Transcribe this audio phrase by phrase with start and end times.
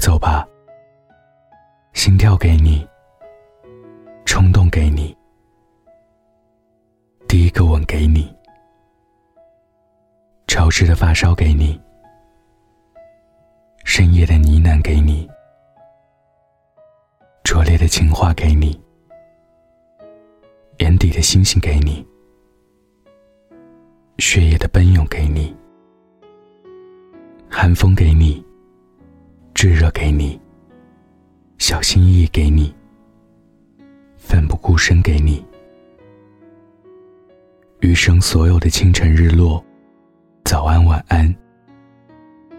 [0.00, 0.48] 走吧，
[1.92, 2.88] 心跳给你，
[4.24, 5.14] 冲动给你，
[7.28, 8.34] 第一个吻给你，
[10.46, 11.78] 潮湿的发梢给你，
[13.84, 15.28] 深夜的呢喃给你，
[17.44, 18.80] 拙劣的情话给你，
[20.78, 22.04] 眼底的星星给你，
[24.16, 25.54] 血液的奔涌给你，
[27.50, 28.42] 寒风给你。
[29.60, 30.40] 炙热给你，
[31.58, 32.74] 小心翼翼给你，
[34.16, 35.44] 奋不顾身给你，
[37.80, 39.62] 余生所有的清晨日落，
[40.44, 41.36] 早安晚安，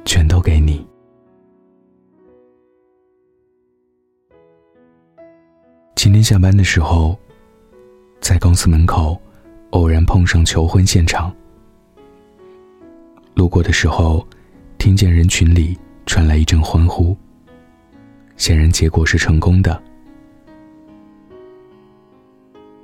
[0.05, 0.85] 全都给你。
[5.95, 7.17] 今天下班的时候，
[8.19, 9.19] 在公司门口
[9.71, 11.35] 偶然碰上求婚现场，
[13.33, 14.23] 路过的时候，
[14.77, 15.75] 听见人群里。
[16.05, 17.15] 传来一阵欢呼。
[18.37, 19.81] 显然结果是成功的。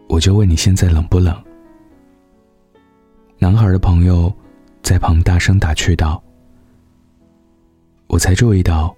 [0.07, 1.35] 我就问你现在冷不冷？
[3.39, 4.31] 男孩的朋友
[4.81, 6.21] 在旁大声打趣道。
[8.07, 8.95] 我才注意到，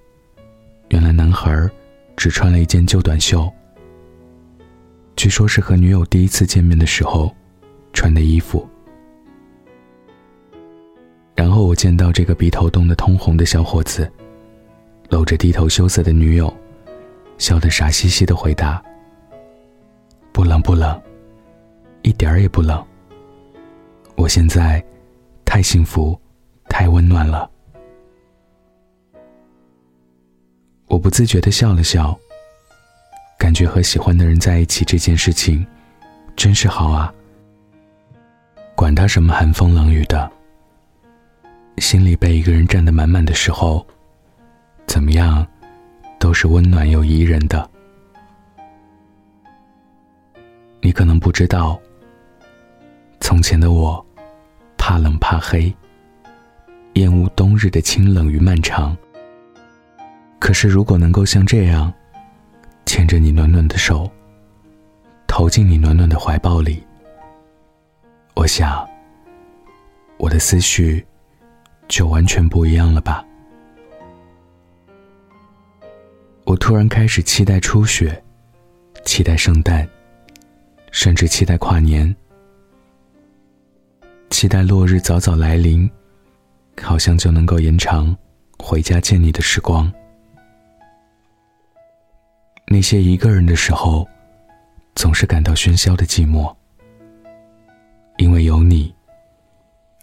[0.90, 1.70] 原来男孩
[2.16, 3.52] 只穿了一件旧短袖，
[5.16, 7.34] 据说是和女友第一次见面的时候
[7.92, 8.68] 穿的衣服。
[11.40, 14.12] 然后我见到这个鼻头冻得通红的小伙子。
[15.08, 16.54] 搂着低头羞涩的女友，
[17.38, 18.84] 笑得傻兮兮的回答
[20.34, 21.02] ：“不冷不冷，
[22.02, 22.86] 一点儿也不冷。
[24.18, 24.84] 我现在
[25.46, 26.20] 太幸福，
[26.68, 27.50] 太温暖了。”
[30.88, 32.20] 我不自觉的笑了笑，
[33.38, 35.66] 感觉和喜欢的人在一起这件事情，
[36.36, 37.14] 真是好啊。
[38.76, 40.30] 管他什么寒风冷雨的，
[41.80, 43.86] 心里被一个人占得满满的时候。
[44.86, 45.46] 怎么样，
[46.20, 47.70] 都是温暖又宜人的。
[50.82, 51.80] 你可能不知道，
[53.20, 54.04] 从前的我，
[54.78, 55.72] 怕冷怕黑，
[56.94, 58.98] 厌恶冬日的清冷与漫长。
[60.40, 61.94] 可是，如果能够像这样，
[62.86, 64.10] 牵着你暖暖的手，
[65.28, 66.84] 投进你暖暖的怀抱里，
[68.34, 68.90] 我想，
[70.18, 71.06] 我的思绪
[71.90, 73.26] 就完全不一样了吧。
[76.46, 78.24] 我突然开始期待初雪，
[79.04, 79.88] 期待圣诞，
[80.92, 82.16] 甚至期待跨年，
[84.30, 85.90] 期待落日早早来临，
[86.82, 88.16] 好像就能够延长
[88.58, 89.92] 回家见你的时光。
[92.68, 94.08] 那些一个人的时候，
[94.96, 96.56] 总是感到喧嚣的寂寞，
[98.18, 98.94] 因为有你，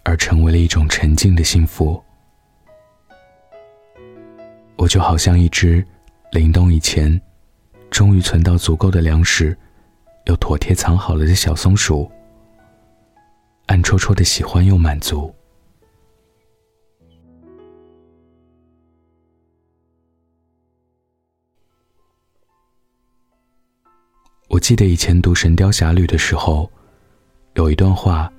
[0.07, 2.01] 而成为了一种沉静的幸福。
[4.77, 5.85] 我就好像一只。
[6.31, 7.19] 凛冬以前，
[7.89, 9.57] 终于存到足够的粮食，
[10.25, 12.09] 又妥帖藏好了的小松鼠，
[13.65, 15.33] 暗戳戳的喜欢又满足。
[24.49, 26.69] 我记得以前读《神雕侠侣》的时候，
[27.55, 28.31] 有一段话，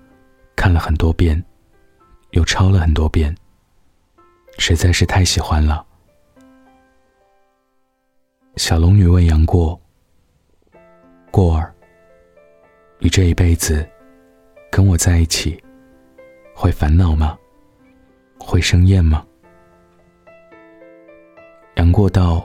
[0.54, 1.42] 看了很多遍，
[2.30, 3.34] 又抄了很多遍，
[4.58, 5.84] 实在是太喜欢了。
[8.56, 9.80] 小龙女问杨过
[11.30, 11.72] ：“过儿，
[12.98, 13.88] 你这一辈子
[14.70, 15.62] 跟我在一起，
[16.54, 17.38] 会烦恼吗？
[18.38, 19.24] 会生厌吗？”
[21.76, 22.44] 杨过道：“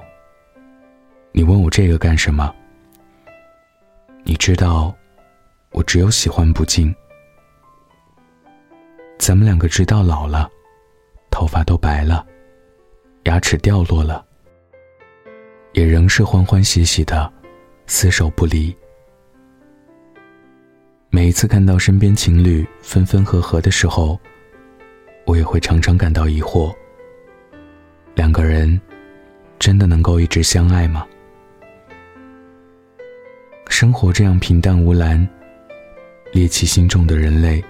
[1.33, 2.53] 你问我这个干什么？
[4.23, 4.95] 你知道，
[5.71, 6.95] 我只有喜欢不敬。
[9.25, 10.51] 咱们两个直到老了，
[11.31, 12.27] 头发都白了，
[13.23, 14.25] 牙齿掉落了。”
[15.71, 17.31] 也仍是欢欢喜喜的，
[17.87, 18.75] 厮守不离。
[21.09, 24.19] 每一次看到身边情侣分分合合的时候，
[25.25, 26.75] 我也会常常感到疑惑：
[28.15, 28.77] 两个人
[29.57, 31.07] 真的能够一直相爱吗？
[33.69, 35.25] 生活这样平淡无澜，
[36.33, 37.63] 猎奇心重的人类，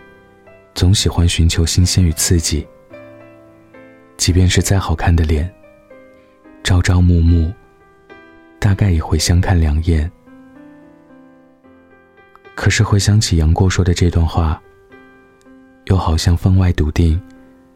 [0.73, 2.67] 总喜欢寻求新鲜与刺激。
[4.17, 5.53] 即便是再好看的脸，
[6.63, 7.51] 朝朝暮暮。
[8.59, 10.09] 大概也会相看两厌，
[12.55, 14.61] 可是回想起杨过说的这段话，
[15.87, 17.21] 又好像分外笃定，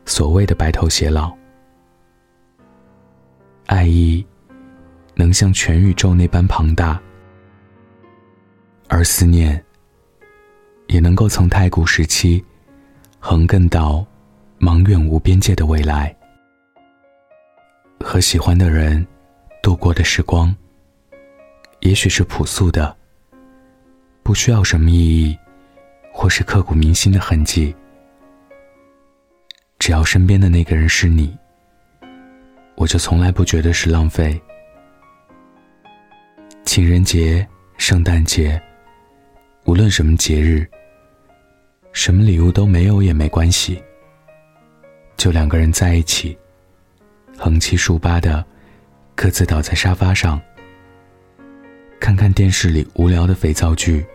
[0.05, 1.35] 所谓的白头偕老，
[3.65, 4.25] 爱意
[5.13, 6.97] 能像全宇宙那般庞大，
[8.87, 9.61] 而思念
[10.87, 12.41] 也能够从太古时期
[13.19, 14.05] 横亘到
[14.59, 16.15] 茫远无边界的未来，
[17.99, 19.05] 和喜欢的人。
[19.59, 20.55] 度过的时光，
[21.81, 22.95] 也许是朴素的，
[24.23, 25.37] 不需要什么意义，
[26.13, 27.75] 或是刻骨铭心的痕迹。
[29.77, 31.37] 只要身边的那个人是你，
[32.75, 34.39] 我就从来不觉得是浪费。
[36.63, 37.45] 情人节、
[37.77, 38.61] 圣诞节，
[39.65, 40.65] 无论什么节日，
[41.97, 43.81] 什么礼物都没有也没关系，
[45.17, 46.37] 就两个人在一起，
[47.35, 48.45] 横七竖八的。
[49.15, 50.39] 各自倒在沙发上，
[51.99, 54.05] 看看电视里无聊的肥皂剧，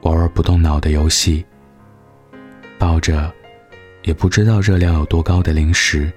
[0.00, 1.44] 玩玩不动脑的游戏，
[2.78, 3.30] 抱着
[4.04, 6.10] 也不知道热量有多高的零食，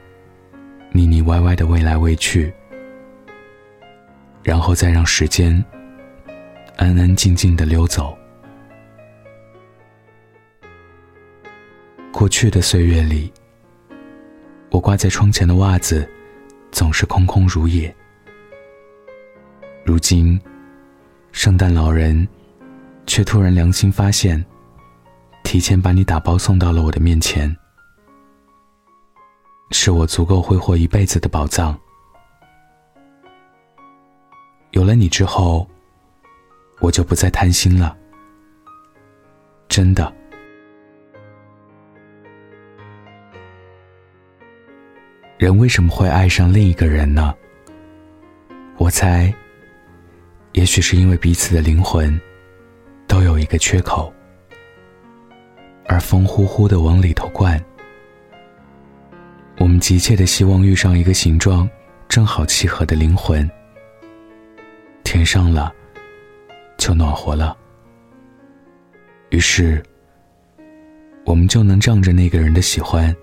[0.93, 2.51] 腻腻歪歪的喂来喂去，
[4.41, 5.53] 然后再让时间
[6.77, 8.17] 安安静静的溜走。
[12.13, 13.33] 过去的岁月里，
[14.69, 16.07] 我挂在窗前的袜子。
[16.71, 17.95] 总是空空如也。
[19.85, 20.41] 如今，
[21.31, 22.27] 圣诞老人
[23.05, 24.43] 却突然良心发现，
[25.43, 27.55] 提前把你打包送到了我的面前，
[29.69, 31.79] 是我足够挥霍一辈子的宝藏。
[34.71, 35.69] 有了你之后，
[36.79, 37.95] 我就不再贪心了，
[39.67, 40.11] 真的。
[45.43, 47.35] 人为什么会爱上另一个人呢？
[48.77, 49.29] 我猜，
[50.53, 52.17] 也许是因为彼此的灵魂
[53.09, 54.13] 都有一个缺口，
[55.85, 57.61] 而风呼呼的往里头灌。
[59.57, 61.69] 我们急切的希望遇上一个形状
[62.07, 63.45] 正好契合的灵魂，
[65.03, 65.73] 填上了，
[66.77, 67.53] 就暖和了。
[69.31, 69.83] 于是，
[71.25, 73.13] 我们就能仗着那个人的喜欢。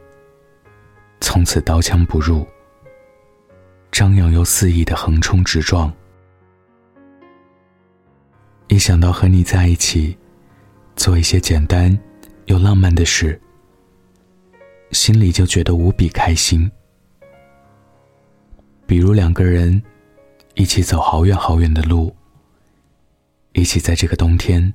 [1.21, 2.47] 从此刀枪不入，
[3.93, 5.93] 张扬又肆意的横冲直撞。
[8.69, 10.17] 一想到和你在一起，
[10.97, 11.97] 做一些简单
[12.47, 13.41] 又浪漫的事，
[14.93, 16.71] 心里就觉得无比开心。
[18.87, 19.81] 比如两个人
[20.55, 22.15] 一起走好远好远的路，
[23.53, 24.73] 一起在这个冬天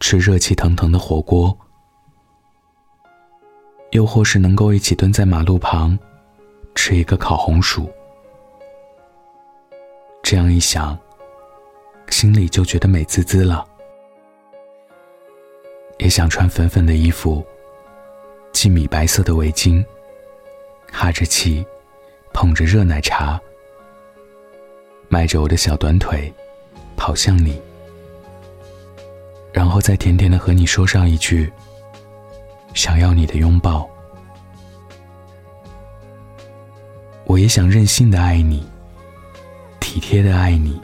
[0.00, 1.56] 吃热气腾腾的火锅。
[3.90, 5.98] 又或是能够一起蹲在马路旁，
[6.74, 7.90] 吃一个烤红薯，
[10.22, 10.98] 这样一想，
[12.08, 13.64] 心里就觉得美滋滋了。
[15.98, 17.42] 也想穿粉粉的衣服，
[18.52, 19.82] 系米白色的围巾，
[20.92, 21.64] 哈着气，
[22.34, 23.40] 捧着热奶茶，
[25.08, 26.30] 迈着我的小短腿，
[26.96, 27.58] 跑向你，
[29.52, 31.50] 然后再甜甜的和你说上一句。
[32.76, 33.88] 想要你的拥抱，
[37.24, 38.68] 我也想任性的爱你，
[39.80, 40.78] 体贴的爱你，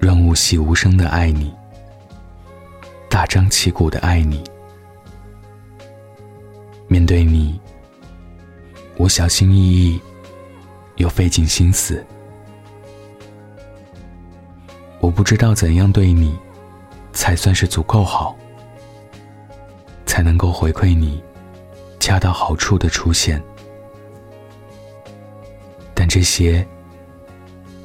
[0.00, 1.54] 润物细无声的爱你，
[3.10, 4.42] 大张旗鼓的爱你。
[6.88, 7.60] 面对你，
[8.96, 10.00] 我小心翼翼，
[10.96, 12.02] 又费尽心思。
[14.98, 16.34] 我不知道怎样对你，
[17.12, 18.34] 才算是足够好。
[20.22, 21.20] 才能够回馈你
[21.98, 23.42] 恰到好处的出现，
[25.94, 26.64] 但这些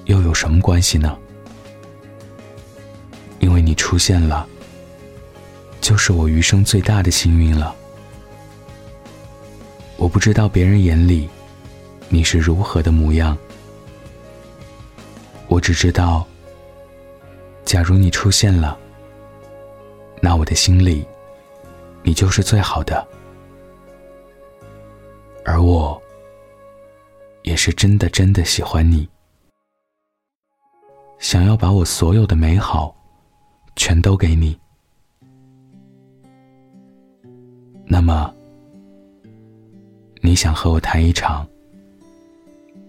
[0.05, 1.17] 又有什么关系呢？
[3.39, 4.47] 因为你出现了，
[5.81, 7.75] 就是我余生最大的幸运了。
[9.95, 11.27] 我不知道别人眼里
[12.07, 13.35] 你是如何的模样，
[15.47, 16.23] 我只知道，
[17.65, 18.77] 假如你出现了，
[20.21, 21.03] 那我的心里。
[22.07, 23.05] 你就是最好的，
[25.43, 26.01] 而我
[27.43, 29.05] 也是真的真的喜欢你，
[31.19, 32.95] 想要把我所有的美好
[33.75, 34.57] 全都给你。
[37.85, 38.33] 那么，
[40.21, 41.45] 你想和我谈一场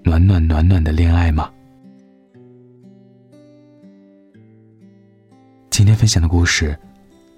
[0.04, 1.52] 暖暖暖暖的恋爱吗？
[5.70, 6.78] 今天分享的故事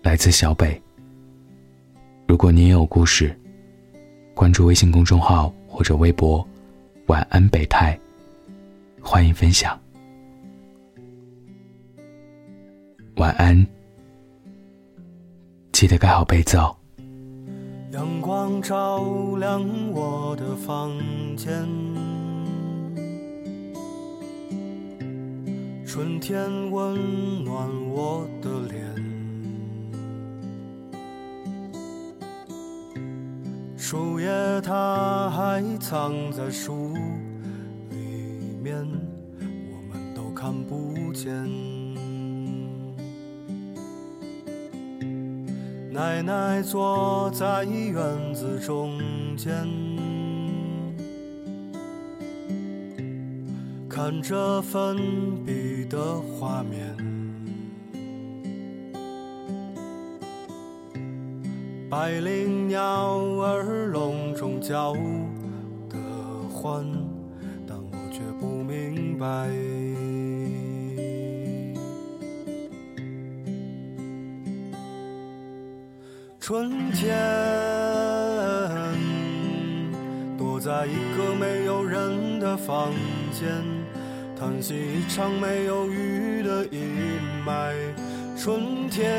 [0.03, 0.79] 来自小北。
[2.31, 3.37] 如果你也有故事，
[4.37, 6.47] 关注微信公众号或者微博
[7.07, 7.99] “晚安北太”，
[9.03, 9.77] 欢迎分享。
[13.17, 13.67] 晚安，
[15.73, 16.77] 记得盖好被子哦。
[17.91, 19.03] 阳光照
[19.41, 20.97] 亮我的房
[21.37, 21.53] 间，
[25.85, 28.90] 春天温暖我的脸。
[33.91, 34.31] 树叶，
[34.61, 36.95] 它还藏在树
[37.91, 37.97] 里，
[38.63, 38.87] 面，
[39.43, 41.35] 我们都看不见。
[45.93, 48.97] 奶奶坐在院子中
[49.37, 49.53] 间，
[53.89, 54.97] 看着粉
[55.45, 55.99] 笔的
[56.39, 56.97] 画面，
[61.91, 62.81] 百灵鸟
[63.43, 64.95] 儿笼中叫
[65.89, 65.99] 的
[66.49, 66.87] 欢，
[67.67, 69.27] 但我却不明白。
[76.39, 77.13] 春天，
[80.39, 82.93] 躲在一个没有人的房
[83.33, 83.49] 间，
[84.39, 86.81] 叹息一场没有雨的阴
[87.45, 87.75] 霾。
[88.37, 89.11] 春天，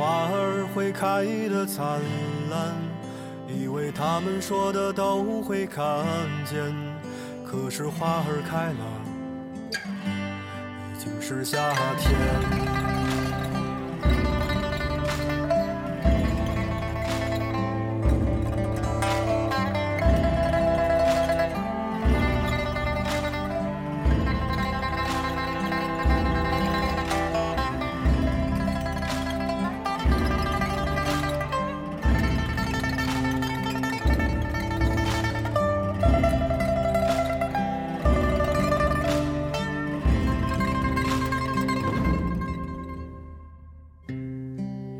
[0.00, 2.00] 花儿会开得灿
[2.48, 2.74] 烂，
[3.46, 5.84] 以为他们说的都会看
[6.46, 6.74] 见，
[7.44, 8.84] 可是花儿开了，
[10.94, 12.79] 已经是夏天。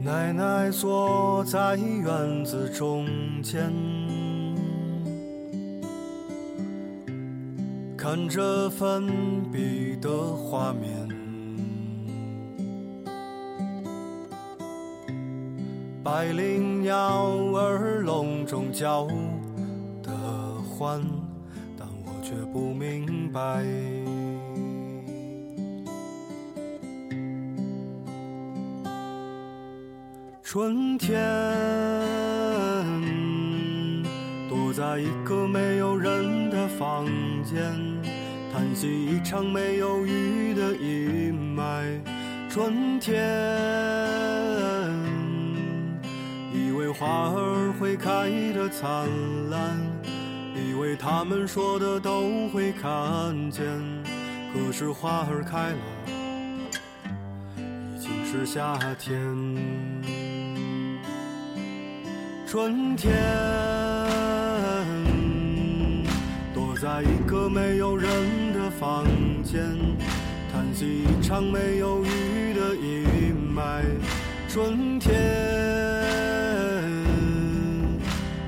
[0.02, 3.06] 奶奶坐在院子中
[3.42, 3.70] 间，
[7.98, 9.06] 看着粉
[9.52, 11.06] 笔的画面，
[16.02, 19.06] 百灵鸟儿笼中叫
[20.02, 20.10] 的
[20.62, 21.02] 欢，
[21.78, 23.62] 但我却不明白。
[30.52, 31.16] 春天，
[34.48, 37.06] 躲在一个没有人的房
[37.44, 37.62] 间，
[38.52, 42.00] 叹息一场没有雨的阴霾。
[42.48, 43.22] 春天，
[46.52, 49.08] 以为花儿会开得灿
[49.50, 49.78] 烂，
[50.56, 53.64] 以为他们说的都会看见，
[54.52, 55.76] 可是花儿开了，
[57.56, 60.19] 已经是夏天。
[62.50, 63.14] 春天，
[66.52, 68.10] 躲在一个没有人
[68.52, 69.06] 的房
[69.44, 69.62] 间，
[70.52, 73.84] 叹息一场没有雨的阴霾。
[74.48, 75.14] 春天，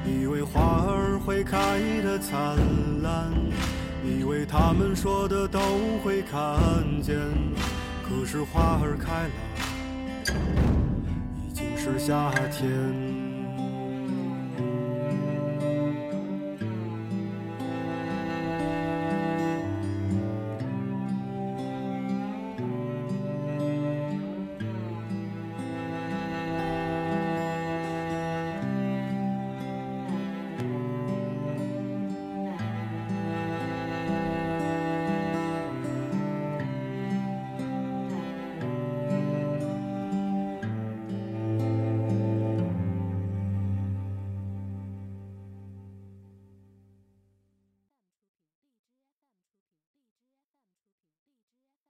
[0.05, 2.57] 以为花儿会开得灿
[3.05, 3.31] 烂，
[4.05, 5.61] 以为他们说的都
[6.03, 6.43] 会看
[7.01, 7.17] 见，
[8.03, 10.35] 可是花儿开了，
[11.47, 13.22] 已经是夏天。